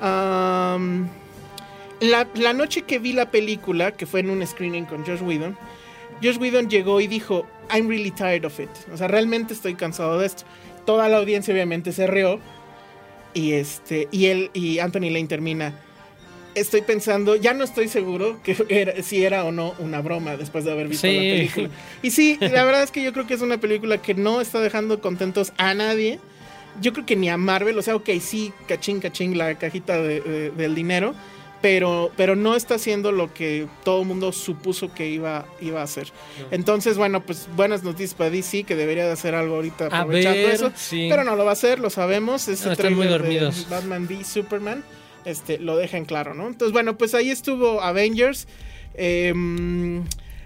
[0.01, 1.09] um,
[2.01, 5.57] la, la noche que vi la película, que fue en un screening con Josh Whedon,
[6.23, 8.71] Josh Whedon llegó y dijo: I'm really tired of it.
[8.93, 10.45] O sea, realmente estoy cansado de esto.
[10.85, 12.41] Toda la audiencia, obviamente, se rió.
[13.35, 15.75] Y este, y él y Anthony Lane termina.
[16.57, 20.65] Estoy pensando, ya no estoy seguro que era- si era o no una broma después
[20.65, 21.15] de haber visto Sí.
[21.15, 21.69] la película.
[22.03, 24.61] Y sí, la verdad es que yo creo que es una película que no está
[24.61, 26.19] dejando contentos a nadie.
[26.81, 30.21] Yo creo que ni a Marvel, o sea, ok, sí, cachín, cachín, la cajita de-
[30.21, 31.15] de- del dinero,
[31.63, 35.85] pero, pero no está haciendo lo que todo el mundo supuso que iba, iba a
[35.85, 36.13] hacer.
[36.51, 40.55] Entonces, bueno, pues buenas noticias para DC, que debería de hacer algo ahorita aprovechando ver,
[40.55, 40.73] eso.
[40.75, 41.07] sí.
[41.11, 42.49] Pero no lo va a hacer, lo sabemos.
[42.49, 43.67] Ese No, están muy tráiler de dormidos.
[43.69, 44.83] Batman v Superman
[45.27, 46.47] este, lo deja en claro, ¿no?
[46.47, 48.49] Entonces, bueno, pues ahí estuvo Avengers.
[48.95, 49.33] Eh,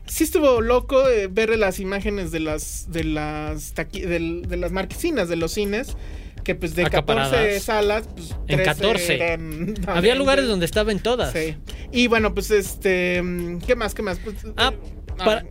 [0.06, 5.28] sí estuvo loco eh, ver las imágenes de las de las del- de, las marquesinas
[5.28, 5.96] de los cines
[6.44, 7.62] que pues de 14 Acaparadas.
[7.62, 9.14] salas pues En 13 14.
[9.16, 11.32] eran- Había lugares donde estaba en todas.
[11.32, 11.56] Sí.
[11.90, 13.22] Y bueno, pues este
[13.66, 13.94] ¿qué más?
[13.94, 14.18] ¿Qué más?
[14.18, 14.72] Pues, Ah,
[15.16, 15.44] para-.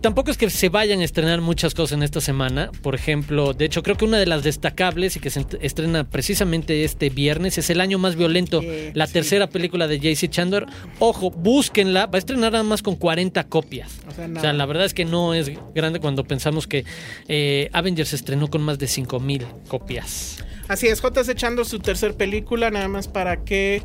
[0.00, 2.70] Tampoco es que se vayan a estrenar muchas cosas en esta semana.
[2.82, 6.84] Por ejemplo, de hecho, creo que una de las destacables y que se estrena precisamente
[6.84, 9.12] este viernes es El Año Más Violento, Eh, la sí.
[9.14, 10.66] tercera película de JC Chandler.
[10.98, 12.06] Ojo, búsquenla.
[12.06, 14.00] Va a estrenar nada más con 40 copias.
[14.08, 14.40] O sea, O nada.
[14.40, 16.84] sea, la verdad es que no es grande cuando pensamos que
[17.28, 20.44] eh, Avengers se estrenó con más de 5000 copias.
[20.68, 21.30] Así es, J.S.
[21.30, 23.82] echando su tercer película, nada más para que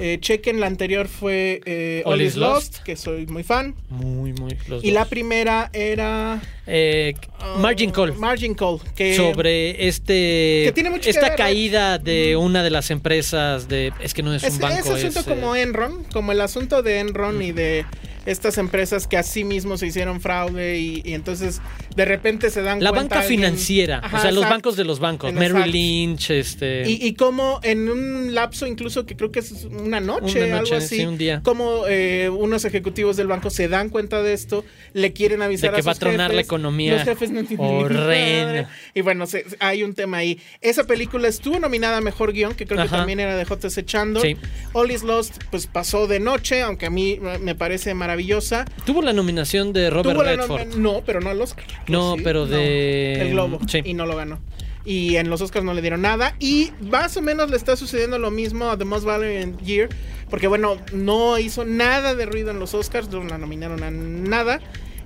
[0.00, 2.84] Eh, chequen, la anterior fue eh, All All is Lost, Lost.
[2.84, 3.74] que soy muy fan.
[3.88, 4.56] Muy, muy.
[4.68, 6.40] los Y la primera era...
[6.66, 7.14] Eh,
[7.58, 8.16] Margin uh, Call.
[8.16, 9.16] Margin Call, que...
[9.16, 11.36] sobre este que tiene mucho que esta ¿no?
[11.36, 15.08] caída de una de las empresas de es que no es, Es, un banco ese
[15.08, 17.86] asunto es, como eh, Enron, como el asunto de Enron y de
[18.26, 21.60] estas empresas que así mismo se hicieron fraude y, y entonces
[22.00, 24.84] de repente se dan la cuenta banca alguien- financiera Ajá, o sea los bancos de
[24.84, 25.70] los bancos Merrill.
[25.70, 30.44] Lynch este Y, y como en un lapso incluso que creo que es una noche,
[30.46, 31.42] Una noche, algo así, sí, un día.
[31.44, 35.76] como eh, unos ejecutivos del banco se dan cuenta de esto, le quieren avisar De
[35.76, 38.66] que a va a sus tronar la economía Los jefes no entienden.
[38.94, 40.38] Y bueno, se- hay un tema ahí.
[40.60, 43.84] Esa película estuvo nominada a Mejor Guión, que creo que también era de J.S.
[43.84, 44.22] Chandor.
[44.22, 44.36] Sí.
[44.72, 48.64] All is Lost, pues pasó de noche, aunque a mí me parece maravillosa.
[48.86, 51.64] tuvo la nominación de Robert la Redford no, pero no al Oscar.
[51.90, 53.58] No, pero de- El Globo.
[53.66, 53.80] sí.
[53.84, 54.38] Y no lo ganó.
[54.84, 56.34] Y en los Oscars no le dieron nada.
[56.38, 59.88] Y más o menos le está sucediendo lo mismo a The Most Valiant Year.
[60.30, 63.08] Porque bueno, no hizo nada de ruido en los Oscars.
[63.10, 64.60] No la nominaron a nada.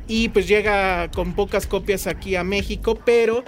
[0.06, 2.98] Y pues llega con pocas copias aquí a México.
[3.04, 3.42] Pero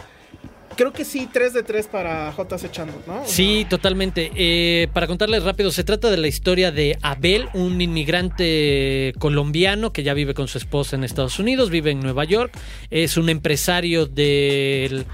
[0.76, 2.70] creo que sí, 3 de 3 para J.C.
[2.70, 3.24] Chandler, ¿no?
[3.24, 4.30] Sí, totalmente.
[4.34, 10.02] Eh, para contarles rápido, se trata de la historia de Abel, un inmigrante colombiano que
[10.02, 12.52] ya vive con su esposa en Estados Unidos, vive en Nueva York,
[12.90, 15.06] es un empresario del,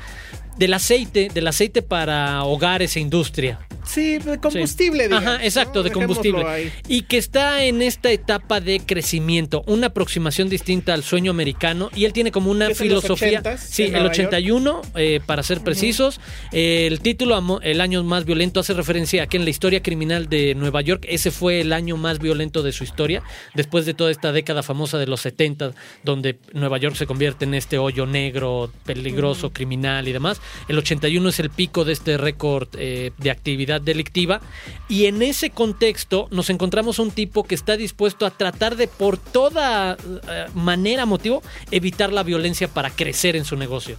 [0.59, 3.59] del aceite, del aceite para hogares e industria.
[3.85, 5.09] Sí, de combustible, Sí.
[5.09, 5.83] digamos, Ajá, exacto, ¿no?
[5.83, 6.45] de combustible.
[6.45, 6.73] ahí.
[6.87, 11.91] Y que está en esta etapa de crecimiento, una aproximación distinta al sueño americano.
[11.95, 13.43] Y él tiene como una los filosofía.
[13.43, 16.21] 80s, sí, el Nueva 81, eh, para ser precisos.
[16.53, 20.29] Eh, el título, El año más violento, hace referencia a que en la historia criminal
[20.29, 23.23] de Nueva York, ese fue el año más violento de su historia.
[23.55, 25.73] Después de toda esta década famosa de los 70,
[26.05, 30.41] donde Nueva York se convierte en este hoyo negro, peligroso, criminal y demás.
[30.69, 34.41] El 81 es el pico de este récord eh, de actividad delictiva.
[34.89, 39.17] Y en ese contexto nos encontramos un tipo que está dispuesto a tratar de por
[39.17, 39.97] toda
[40.29, 43.97] eh, manera, motivo, evitar la violencia para crecer en su negocio.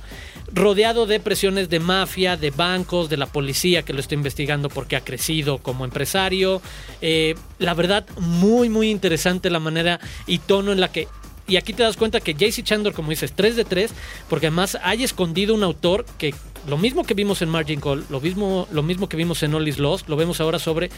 [0.51, 4.95] Rodeado de presiones de mafia, de bancos, de la policía que lo está investigando porque
[4.95, 6.61] ha crecido como empresario.
[7.01, 11.07] Eh, la verdad, muy, muy interesante la manera y tono en la que
[11.47, 13.91] y aquí te das cuenta que JC Chandler, como dices, 3 de 3,
[14.29, 16.33] porque además hay escondido un autor que
[16.67, 19.67] lo mismo que vimos en Margin Call, lo mismo, lo mismo que vimos en All
[19.67, 20.89] Is Lost, lo vemos ahora sobre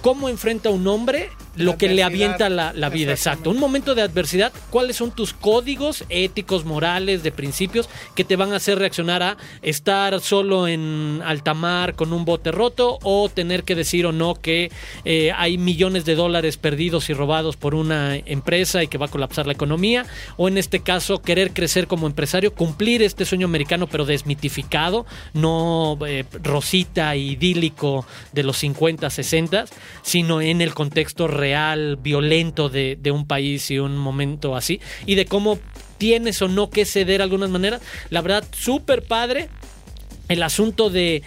[0.00, 3.12] cómo enfrenta un hombre lo La que le avienta la, la vida.
[3.12, 3.50] Exacto.
[3.50, 8.52] Un momento de adversidad, ¿cuáles son tus códigos éticos, morales, de principios que te van
[8.52, 13.64] a hacer reaccionar a estar solo en alta mar con un bote roto o tener
[13.64, 14.70] que decir o no que
[15.04, 19.10] eh, hay millones de dólares perdidos y robados por una empresa y que va a
[19.10, 20.06] colapsar la economía?
[20.36, 25.98] O en este caso, querer crecer como empresario, cumplir este sueño americano pero desmitificado, no
[26.06, 29.64] eh, rosita, idílico de los 50, 60,
[30.02, 35.14] sino en el contexto real, violento de, de un país y un momento así, y
[35.14, 35.58] de cómo
[35.98, 37.82] tienes o no que ceder de algunas maneras.
[38.10, 39.48] La verdad, súper padre.
[40.28, 41.22] El asunto de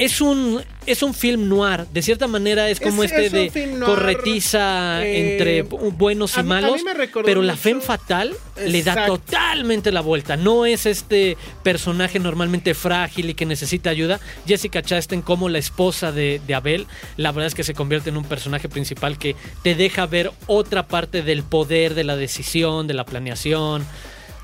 [0.00, 3.66] es un es un film noir, de cierta manera es como Es- este es de
[3.68, 6.80] noir, corretiza eh, entre buenos y a a malos,
[7.24, 8.34] pero la femme fatal
[8.66, 10.36] le da totalmente la vuelta.
[10.36, 14.20] No es este personaje normalmente frágil y que necesita ayuda.
[14.46, 16.86] Jessica Chastain como la esposa de, de Abel,
[17.16, 20.86] la verdad es que se convierte en un personaje principal que te deja ver otra
[20.86, 23.84] parte del poder, de la decisión, de la planeación.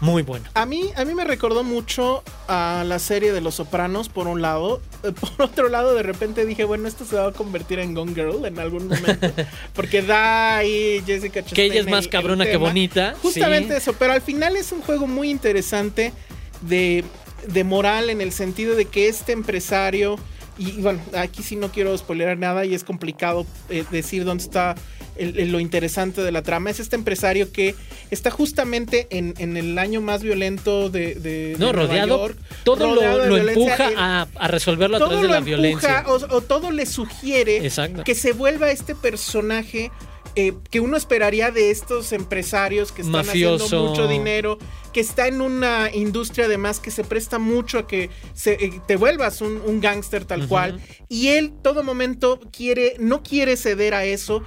[0.01, 0.45] Muy bueno.
[0.53, 4.43] A mí, a mí me recordó mucho a la serie de Los Sopranos, por un
[4.43, 4.83] lado.
[5.03, 8.15] Eh, Por otro lado, de repente dije, bueno, esto se va a convertir en Gone
[8.15, 9.31] Girl en algún momento.
[9.75, 11.55] Porque da ahí Jessica Chastain.
[11.57, 13.79] Que ella es más el- el cabrona que bonita, Justamente sí.
[13.79, 16.13] eso, pero al final es un juego muy interesante
[16.61, 17.03] de,
[17.49, 20.17] de moral en el sentido de que este empresario.
[20.59, 24.75] Y bueno, aquí sí no quiero spoilear nada y es complicado eh, decir dónde está
[25.17, 26.71] el- el- lo interesante de la trama.
[26.71, 27.75] Es este empresario que
[28.11, 32.39] está justamente en, en el año más violento de, de- de No, Nueva rodeado, York,
[32.65, 36.05] todo rodeado lo, empuja a, a resolverlo a través de la empuja violencia.
[36.07, 38.03] o, o todo le sugiere Exacto.
[38.05, 39.91] que se vuelva este personaje
[40.37, 43.65] eh, que uno esperaría de estos empresarios que están Mafioso.
[43.65, 44.59] haciendo mucho dinero,
[44.93, 48.97] que está en una industria además que se presta mucho a que se, eh, te
[48.97, 50.81] vuelvas un, un gángster tal cual.
[51.09, 54.43] Y él todo momento quiere, no quiere ceder a eso,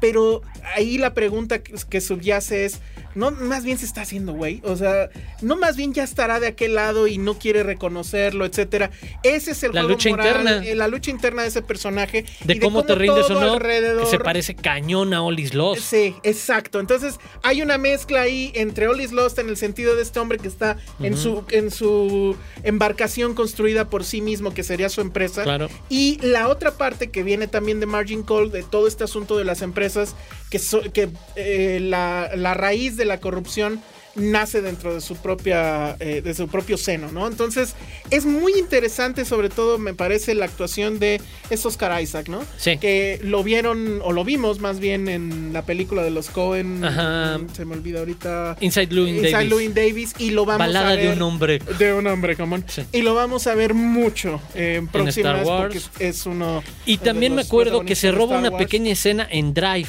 [0.00, 0.42] pero
[0.76, 2.80] ahí la pregunta que, que subyace es,
[3.14, 6.46] no más bien se está haciendo güey, o sea, no más bien ya estará de
[6.48, 8.90] aquel lado y no quiere reconocerlo, etcétera.
[9.22, 10.66] Ese es el La juego lucha moral, interna.
[10.66, 14.04] eh, la lucha interna de ese personaje De y cómo te rindes o no, alrededor-
[14.04, 15.82] que se parece cañón a Olis Lost.
[15.82, 16.80] Sí, exacto.
[16.80, 20.38] Entonces hay una mezcla ahí entre All is Lost en el sentido de este hombre
[20.38, 25.42] que está en, su, en su embarcación construida por sí mismo, que sería su empresa.
[25.42, 25.68] Claro.
[25.88, 29.44] Y la otra parte que viene también de Margin Call, de todo este asunto de
[29.44, 30.14] las empresas,
[30.50, 33.80] que, so- que eh, la, la raíz de la corrupción
[34.14, 37.26] nace dentro de su propia eh, de su propio seno, ¿no?
[37.26, 37.74] Entonces
[38.10, 42.42] es muy interesante, sobre todo me parece la actuación de es Oscar Isaac, ¿no?
[42.58, 42.76] Sí.
[42.76, 47.40] Que lo vieron o lo vimos más bien en la película de los Cohen, Ajá.
[47.54, 48.58] se me olvida ahorita.
[48.60, 49.48] Inside Llewyn Inside Davis.
[49.50, 51.58] Llewyn Davis y lo vamos Balada a ver de un hombre.
[51.78, 52.82] de un hombre común Sí.
[52.92, 55.88] y lo vamos a ver mucho eh, en próximas Star Wars.
[55.94, 59.88] porque es uno Y también me acuerdo que se roba una pequeña escena en Drive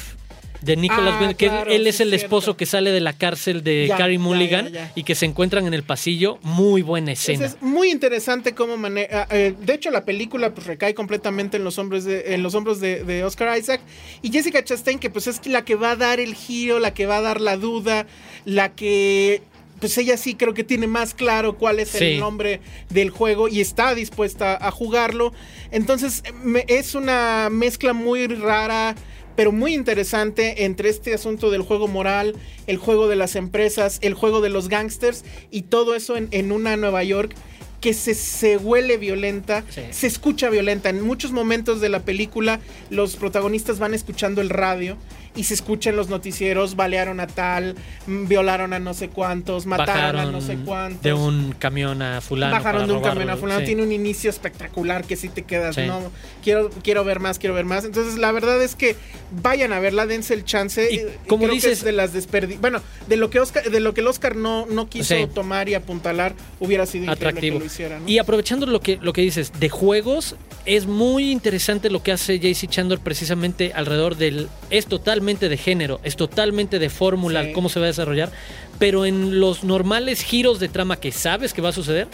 [0.64, 2.24] de Nicolas Ah, que claro, él es el cierto.
[2.24, 4.92] esposo que sale de la cárcel de Ya, Carrie Mulligan ya, ya.
[4.94, 6.38] y que se encuentran en el pasillo.
[6.42, 7.44] Muy buena escena.
[7.46, 9.26] Entonces, es muy interesante cómo maneja.
[9.30, 12.80] eh, de hecho, la película pues, recae completamente en los hombros de, en los hombros
[12.80, 13.80] de, de Oscar Isaac.
[14.22, 17.06] Y Jessica Chastain, que pues es la que va a dar el giro, la que
[17.06, 18.06] va a dar la duda,
[18.44, 19.42] la que.
[19.80, 22.04] Pues ella sí creo que tiene más claro cuál es Sí.
[22.04, 25.32] el nombre del juego y está dispuesta a jugarlo.
[25.72, 28.94] Entonces, me- es una mezcla muy rara
[29.36, 32.34] pero muy interesante entre este asunto del juego moral,
[32.66, 36.52] el juego de las empresas, el juego de los gangsters y todo eso en, en
[36.52, 37.34] una Nueva York
[37.80, 39.82] que se, se huele violenta, Sí.
[39.90, 40.88] se escucha violenta.
[40.88, 44.96] En muchos momentos de la película los protagonistas van escuchando el radio
[45.36, 47.74] y se escuchan los noticieros, balearon a tal,
[48.06, 51.02] mm, violaron a no sé cuántos, mataron a no sé cuántos.
[51.02, 52.52] de un camión a fulano.
[52.54, 53.60] Bajaron de un robarlo, camión a fulano.
[53.60, 53.66] sí.
[53.66, 55.82] Tiene un inicio espectacular que si te quedas, Sí.
[55.86, 56.10] no,
[56.42, 57.84] quiero, quiero ver más, quiero ver más.
[57.84, 58.96] Entonces, la verdad es que
[59.42, 60.92] vayan a verla, dense el chance.
[60.92, 63.70] Y Eh, como creo que dices- es de las desperdi bueno, de lo que Oscar,
[63.70, 67.54] de lo que el Oscar no, no quiso tomar y apuntalar, hubiera sido atractivo.
[67.56, 68.08] que lo hiciera, ¿no?
[68.08, 72.38] Y aprovechando lo que, lo que dices de juegos, es muy interesante lo que hace
[72.38, 74.48] JC Chandor precisamente alrededor del.
[74.76, 77.52] Es totalmente de género, es totalmente de fórmula, Sí.
[77.52, 78.30] cómo se va a desarrollar,
[78.78, 82.08] pero en los normales giros de trama que sabes que va a suceder.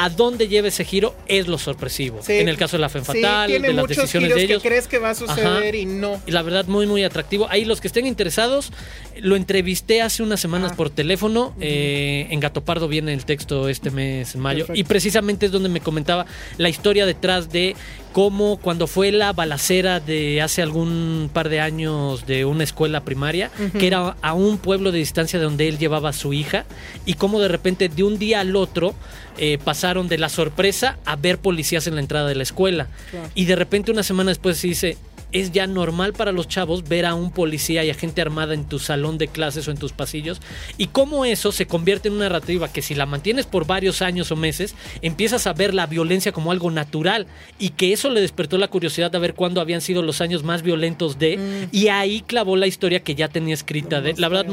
[0.00, 2.20] A dónde lleva ese giro es lo sorpresivo.
[2.22, 2.34] Sí.
[2.34, 4.62] En el caso de la Sí, Fatal, de las decisiones de ellos.
[4.62, 5.76] que crees que va a suceder Ajá.
[5.76, 6.20] y no.
[6.24, 7.48] Y la verdad, muy, muy atractivo.
[7.50, 8.70] Ahí los que estén interesados,
[9.18, 10.76] lo entrevisté hace unas semanas Ah.
[10.76, 11.52] por teléfono.
[11.60, 14.66] eh, en Gato Pardo viene el texto este mes, en mayo.
[14.66, 14.78] Perfecto.
[14.80, 16.26] Y precisamente es donde me comentaba
[16.58, 17.74] la historia detrás de
[18.12, 23.50] cómo cuando fue la balacera de hace algún par de años de una escuela primaria,
[23.78, 26.64] que era a un pueblo de distancia de donde él llevaba a su hija,
[27.04, 28.94] y cómo de repente de un día al otro
[29.38, 32.88] eh, pasaron de la sorpresa a ver policías en la entrada de la escuela.
[33.10, 33.30] Claro.
[33.34, 34.96] Y de repente una semana después se dice,
[35.32, 38.64] es ya normal para los chavos ver a un policía y a gente armada en
[38.64, 40.40] tu salón de clases o en tus pasillos.
[40.76, 44.30] Y cómo eso se convierte en una narrativa que si la mantienes por varios años
[44.32, 47.26] o meses, empiezas a ver la violencia como algo natural.
[47.58, 50.62] Y que eso le despertó la curiosidad de ver cuándo habían sido los años más
[50.62, 51.36] violentos de...
[51.36, 51.68] Mm.
[51.72, 54.00] Y ahí clavó la historia que ya tenía escrita.
[54.00, 54.46] De, la verdad,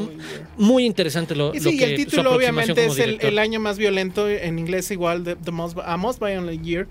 [0.58, 3.40] muy interesante lo, Y lo sí, y que el su título obviamente es el, el
[3.40, 6.88] año más violento, en inglés igual, the, the most, a most violent year,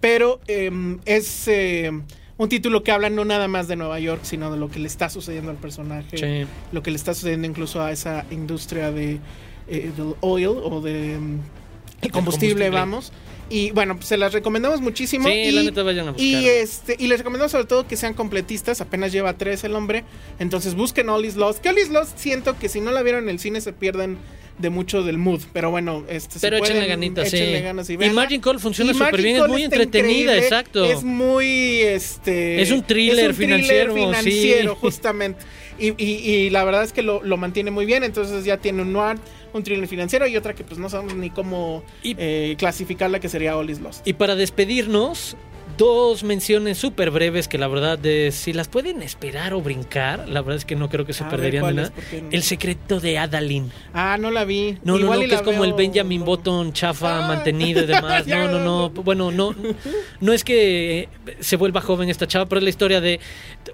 [0.00, 0.70] pero eh,
[1.04, 1.92] es eh,
[2.40, 4.86] un título que habla no nada más de Nueva York, sino de lo que le
[4.86, 6.48] está sucediendo al personaje, Sí.
[6.72, 9.18] lo que le está sucediendo incluso a esa industria de
[9.68, 11.40] eh, del oil o de mm,
[12.00, 12.70] el combustible, combustible.
[12.70, 13.12] vamos.
[13.50, 15.28] Y bueno, pues se las recomendamos muchísimo.
[15.28, 16.26] Sí, y, la neta vayan a buscar.
[16.26, 20.04] y este, y les recomendamos sobre todo que sean completistas, apenas lleva tres el hombre.
[20.38, 21.60] Entonces busquen All is Lost.
[21.60, 24.16] Que All is Lost siento que si no la vieron en el cine se pierden
[24.60, 25.40] de mucho del mood.
[25.52, 27.36] Pero bueno, este si Pero échenle pueden, ganitas, sí.
[27.36, 28.10] échenle ganas y Y.
[28.10, 30.84] Margin Call funciona súper bien, es muy entretenida, exacto.
[30.84, 32.60] Es muy este.
[32.62, 34.78] Es un thriller es un financiero, financiero, sí.
[34.80, 35.40] justamente.
[35.78, 38.04] Y, y- y la verdad es que lo, lo mantiene muy bien.
[38.04, 39.16] Entonces ya tiene un noir,
[39.54, 43.56] un thriller financiero y otra que pues no sabemos ni cómo eh, clasificarla, que sería
[43.56, 44.06] All is Lost.
[44.06, 45.36] Y para despedirnos,
[45.80, 50.42] dos menciones súper breves que la verdad, de, si las pueden esperar o brincar, la
[50.42, 51.92] verdad es que no creo que se A ver, perderían de nada.
[52.30, 53.72] El secreto de Adalyn.
[53.94, 54.76] Ah, no la vi.
[54.84, 57.28] No, no, Igual no, que es como el Benjamin Button chafa, Ah.
[57.28, 58.26] mantenido y demás.
[58.26, 58.90] No, no, no.
[58.90, 59.54] Bueno, no,
[60.20, 61.08] no es que
[61.40, 63.18] se vuelva joven esta chava, pero es la historia de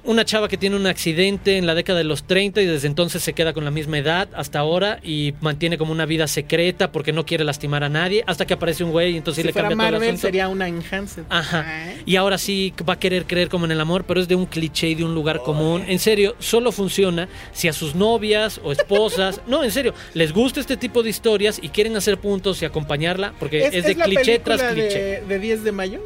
[0.05, 3.23] una chava que tiene un accidente en la década de los 30 y desde entonces
[3.25, 7.12] se queda con la misma edad hasta ahora y mantiene como una vida secreta porque
[7.12, 9.90] no quiere lastimar a nadie hasta que aparece un güey y entonces Si le cambia
[9.90, 11.25] todo el sería una enhanced.
[11.29, 11.66] Ajá.
[12.05, 14.47] Y ahora sí va a querer creer como en el amor, pero es de un
[14.47, 15.85] cliché y de un lugar común.
[15.87, 20.61] En serio, solo funciona si a sus novias o esposas, no, en serio, les gusta
[20.61, 24.63] este tipo de historias y quieren hacer puntos y acompañarla, porque es, de cliché tras
[24.63, 24.99] cliché.
[24.99, 26.01] De, de 10 de mayo.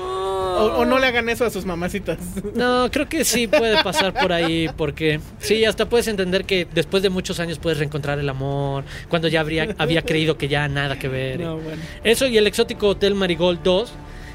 [0.00, 2.18] Ah, O, no le hagan eso a sus mamacitas.
[2.54, 7.02] No, creo que sí puede pasar por ahí, porque sí, hasta puedes entender que después
[7.02, 10.98] de muchos años puedes reencontrar el amor, cuando ya habría, había creído que ya nada
[10.98, 11.40] que ver.
[12.04, 13.92] Eso y el exótico Hotel Marigold 2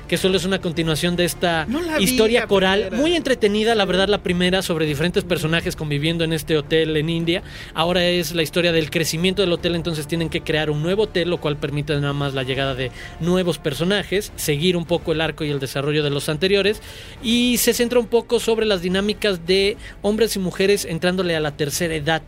[0.08, 1.68] que solo es una continuación de esta
[2.00, 6.98] historia coral, muy entretenida, la verdad, la primera sobre diferentes personajes conviviendo en este hotel
[6.98, 7.44] en India.
[7.74, 11.30] Ahora es la historia del crecimiento del hotel, entonces tienen que crear un nuevo hotel,
[11.30, 15.44] lo cual permite nada más la llegada de nuevos personajes, seguir un poco el arco
[15.44, 16.82] y el desarrollo de los anteriores,
[17.22, 21.56] y se centra un poco sobre las dinámicas de hombres y mujeres entrándole a la
[21.56, 22.22] tercera edad.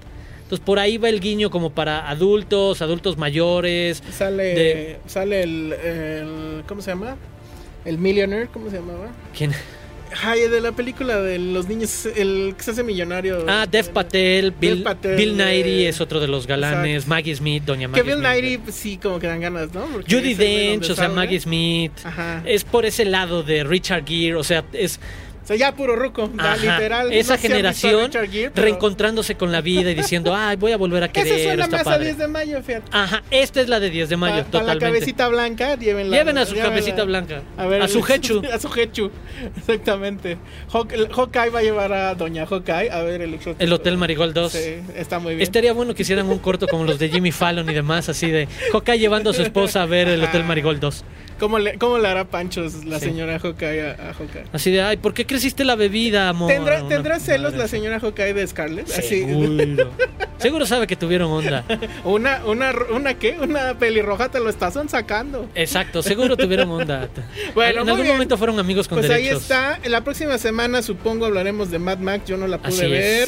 [0.44, 4.04] Entonces por ahí va el guiño como para adultos, adultos mayores.
[4.12, 7.18] Sale, sale el, ¿cómo se llama?
[7.86, 9.12] El Millionaire, ¿cómo se llamaba?
[9.38, 9.54] ¿Quién?
[10.24, 13.46] Ay, de la película de los niños, el que se hace millonario.
[13.48, 17.88] Ah, Dev Patel, Bill, Patel, Bill Nighy es otro de los galanes, Maggie Smith, Doña
[17.88, 19.86] Maggie Que Bill Nighy pues, sí, como que dan ganas, ¿no?
[20.10, 21.92] Judy Dench, o sea, Maggie Smith.
[22.04, 22.42] Ajá.
[22.46, 25.00] Es por ese lado de Richard Gere, o sea, es
[25.46, 26.28] o sea, ya puro ruco,
[26.60, 27.14] literal.
[27.14, 28.10] Esa generación
[28.56, 31.34] reencontrándose con la vida y diciendo, ay, voy a volver a querer.
[31.34, 32.88] Esa suena más a 10 de mayo, fíjate.
[32.92, 34.74] Ajá, esta es la de 10 de mayo, totalmente.
[34.74, 36.18] la cabecita blanca, llévenla.
[36.18, 37.44] Lleven a su cabecita blanca.
[37.58, 38.42] A, ver, a su hechu.
[38.52, 39.12] a su hechu,
[39.58, 40.40] exactamente.
[40.72, 44.52] Hawkeye va a llevar a Doña Hawkeye a ver el El Hotel Marigold 2.
[44.52, 45.44] Sí, está muy bien.
[45.44, 48.48] Estaría bueno que hicieran un corto como los de Jimmy Fallon y demás, así de
[48.72, 51.06] Hawkeye llevando a su esposa a ver el Hotel Marigold 2.
[51.40, 54.46] ¿Cómo le, cómo le hará panchos la señora Hawkeye a, a, Hawkeye?
[54.54, 56.50] Así de, ay, ¿por qué creciste la bebida, amor?
[56.50, 58.88] ¿Tendrá, ¿tendrá celos la señora Hawkeye de Scarlett?
[58.88, 59.92] Seguro.
[60.38, 61.64] Seguro sabe que tuvieron onda.
[62.04, 63.38] una, una, ¿Una qué?
[63.40, 65.50] Una pelirroja te lo estás sacando.
[65.56, 67.10] Exacto, seguro tuvieron onda.
[67.56, 69.46] bueno, En algún momento fueron amigos con pues derechos.
[69.48, 69.90] Pues ahí está.
[69.90, 72.26] La próxima semana supongo hablaremos de Mad Max.
[72.28, 73.28] Yo no la pude ver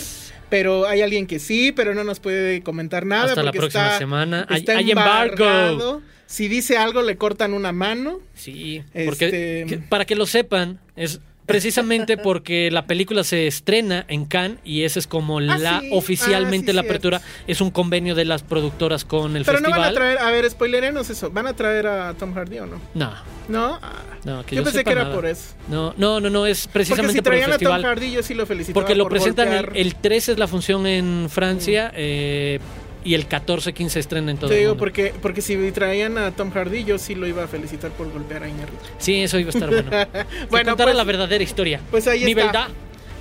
[0.49, 3.25] pero hay alguien que sí, pero no nos puede comentar nada.
[3.25, 4.47] Hasta la próxima semana.
[4.49, 6.01] hay, embargo.
[6.27, 8.19] Si dice algo, le cortan una mano.
[8.35, 14.25] Sí, porque este, para que lo sepan, es precisamente porque la película se estrena en
[14.25, 18.25] Cannes y esa es como ah, la oficialmente ah, la apertura es un convenio de
[18.25, 19.63] las productoras con el Pero festival.
[19.63, 22.59] Pero no van a traer, a ver, spoilerenos eso, ¿van a traer a Tom Hardy
[22.59, 22.79] o no?
[22.93, 23.13] No.
[23.47, 23.79] ¿No?
[24.25, 25.53] no yo, pensé que era por eso.
[25.69, 28.45] No, no, no, no, es precisamente porque si traían a Tom Hardy yo sí lo
[28.45, 32.59] felicitaba Porque lo presentan el, el, 13 es la función en Francia, eh,
[33.03, 36.83] y el 14-15 estrena en todo Te digo, porque, porque si traían a Tom Hardy,
[36.83, 38.83] yo sí lo iba a felicitar por golpear a Iñárritu.
[38.97, 39.91] Sí, eso iba a estar bueno.
[40.49, 41.79] bueno, pues, la verdadera historia.
[41.91, 42.45] Pues ahí Mi está.
[42.45, 42.67] verdad.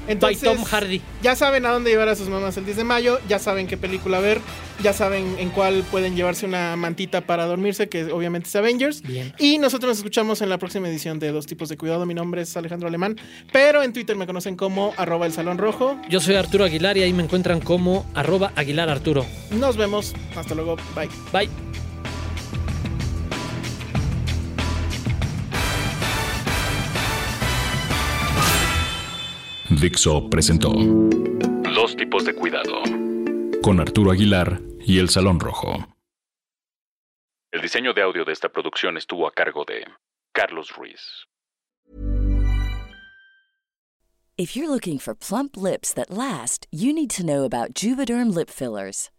[0.08, 1.00] Entonces, Tom Hardy.
[1.22, 3.76] Ya saben a dónde llevar a sus mamás el 10 de mayo, ya saben qué
[3.76, 4.40] película ver,
[4.82, 9.02] ya saben en cuál pueden llevarse una mantita para dormirse, que obviamente es Avengers.
[9.38, 12.06] Y nosotros nos escuchamos en la próxima edición de Dos Tipos de Cuidado.
[12.06, 13.16] Mi nombre es Alejandro Alemán,
[13.52, 15.98] pero en Twitter me conocen como arroba el Salón Rojo.
[16.08, 19.26] Yo soy Arturo Aguilar y ahí me encuentran como arroba Aguilar Arturo.
[19.50, 20.14] Nos vemos.
[20.36, 20.76] Hasta luego.
[20.94, 21.08] Bye.
[21.32, 21.85] Bye.
[29.80, 32.82] Dixo presentó Dos tipos de cuidado
[33.62, 35.86] con Arturo Aguilar y El Salón Rojo.
[37.52, 39.84] El diseño de audio de esta producción estuvo a cargo de
[40.32, 41.26] Carlos Ruiz.
[44.38, 48.48] If you're looking for plump lips that last, you need to know about Juvederm lip
[48.48, 49.10] fillers.